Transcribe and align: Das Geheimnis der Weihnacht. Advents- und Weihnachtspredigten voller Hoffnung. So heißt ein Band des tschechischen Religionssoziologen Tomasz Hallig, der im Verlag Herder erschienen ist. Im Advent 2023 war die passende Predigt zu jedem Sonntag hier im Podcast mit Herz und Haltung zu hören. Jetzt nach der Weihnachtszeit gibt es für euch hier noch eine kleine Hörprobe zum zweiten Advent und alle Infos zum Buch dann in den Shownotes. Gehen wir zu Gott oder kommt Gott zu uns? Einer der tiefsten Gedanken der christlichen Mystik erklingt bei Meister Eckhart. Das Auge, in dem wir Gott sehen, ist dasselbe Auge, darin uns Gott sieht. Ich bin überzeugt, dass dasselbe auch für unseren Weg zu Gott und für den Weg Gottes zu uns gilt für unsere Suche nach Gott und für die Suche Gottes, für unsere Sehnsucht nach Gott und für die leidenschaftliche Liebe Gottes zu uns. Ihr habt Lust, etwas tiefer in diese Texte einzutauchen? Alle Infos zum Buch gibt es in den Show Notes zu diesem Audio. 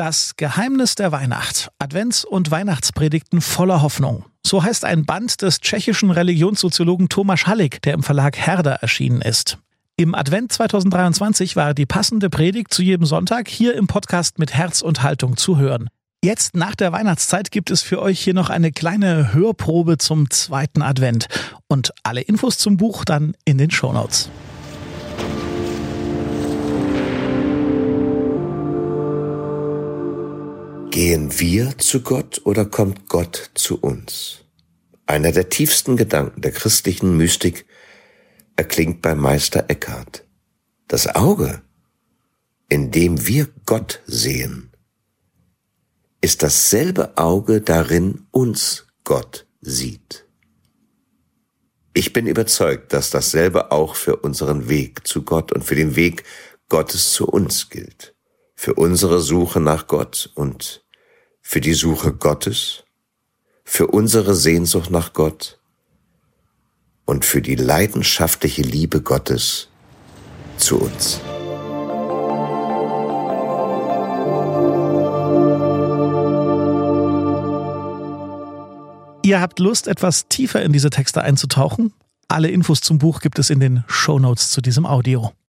Das 0.00 0.34
Geheimnis 0.36 0.94
der 0.94 1.12
Weihnacht. 1.12 1.70
Advents- 1.78 2.24
und 2.24 2.50
Weihnachtspredigten 2.50 3.42
voller 3.42 3.82
Hoffnung. 3.82 4.24
So 4.42 4.62
heißt 4.62 4.86
ein 4.86 5.04
Band 5.04 5.42
des 5.42 5.60
tschechischen 5.60 6.10
Religionssoziologen 6.10 7.10
Tomasz 7.10 7.44
Hallig, 7.44 7.82
der 7.82 7.92
im 7.92 8.02
Verlag 8.02 8.38
Herder 8.38 8.76
erschienen 8.76 9.20
ist. 9.20 9.58
Im 9.98 10.14
Advent 10.14 10.52
2023 10.52 11.54
war 11.54 11.74
die 11.74 11.84
passende 11.84 12.30
Predigt 12.30 12.72
zu 12.72 12.82
jedem 12.82 13.04
Sonntag 13.04 13.46
hier 13.46 13.74
im 13.74 13.88
Podcast 13.88 14.38
mit 14.38 14.54
Herz 14.54 14.80
und 14.80 15.02
Haltung 15.02 15.36
zu 15.36 15.58
hören. 15.58 15.90
Jetzt 16.24 16.56
nach 16.56 16.76
der 16.76 16.92
Weihnachtszeit 16.92 17.50
gibt 17.50 17.70
es 17.70 17.82
für 17.82 18.00
euch 18.00 18.20
hier 18.20 18.32
noch 18.32 18.48
eine 18.48 18.72
kleine 18.72 19.34
Hörprobe 19.34 19.98
zum 19.98 20.30
zweiten 20.30 20.80
Advent 20.80 21.26
und 21.68 21.92
alle 22.04 22.22
Infos 22.22 22.56
zum 22.56 22.78
Buch 22.78 23.04
dann 23.04 23.34
in 23.44 23.58
den 23.58 23.70
Shownotes. 23.70 24.30
Gehen 30.90 31.38
wir 31.38 31.78
zu 31.78 32.00
Gott 32.00 32.40
oder 32.44 32.64
kommt 32.64 33.08
Gott 33.08 33.52
zu 33.54 33.78
uns? 33.78 34.40
Einer 35.06 35.30
der 35.30 35.48
tiefsten 35.48 35.96
Gedanken 35.96 36.40
der 36.40 36.50
christlichen 36.50 37.16
Mystik 37.16 37.64
erklingt 38.56 39.00
bei 39.00 39.14
Meister 39.14 39.66
Eckhart. 39.68 40.24
Das 40.88 41.06
Auge, 41.14 41.62
in 42.68 42.90
dem 42.90 43.24
wir 43.28 43.46
Gott 43.66 44.02
sehen, 44.04 44.72
ist 46.20 46.42
dasselbe 46.42 47.16
Auge, 47.16 47.60
darin 47.60 48.26
uns 48.32 48.88
Gott 49.04 49.46
sieht. 49.60 50.26
Ich 51.94 52.12
bin 52.12 52.26
überzeugt, 52.26 52.92
dass 52.92 53.10
dasselbe 53.10 53.70
auch 53.70 53.94
für 53.94 54.16
unseren 54.16 54.68
Weg 54.68 55.06
zu 55.06 55.22
Gott 55.22 55.52
und 55.52 55.62
für 55.62 55.76
den 55.76 55.94
Weg 55.94 56.24
Gottes 56.68 57.12
zu 57.12 57.28
uns 57.28 57.70
gilt 57.70 58.16
für 58.62 58.74
unsere 58.74 59.20
Suche 59.20 59.58
nach 59.58 59.86
Gott 59.86 60.30
und 60.34 60.84
für 61.40 61.62
die 61.62 61.72
Suche 61.72 62.12
Gottes, 62.12 62.84
für 63.64 63.86
unsere 63.86 64.34
Sehnsucht 64.34 64.90
nach 64.90 65.14
Gott 65.14 65.58
und 67.06 67.24
für 67.24 67.40
die 67.40 67.54
leidenschaftliche 67.54 68.60
Liebe 68.60 69.00
Gottes 69.00 69.68
zu 70.58 70.78
uns. 70.78 71.22
Ihr 79.22 79.40
habt 79.40 79.58
Lust, 79.58 79.88
etwas 79.88 80.28
tiefer 80.28 80.62
in 80.62 80.74
diese 80.74 80.90
Texte 80.90 81.22
einzutauchen? 81.22 81.94
Alle 82.28 82.48
Infos 82.48 82.82
zum 82.82 82.98
Buch 82.98 83.20
gibt 83.20 83.38
es 83.38 83.48
in 83.48 83.60
den 83.60 83.84
Show 83.86 84.18
Notes 84.18 84.50
zu 84.50 84.60
diesem 84.60 84.84
Audio. 84.84 85.32